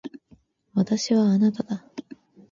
[0.73, 1.85] 私はあなただ。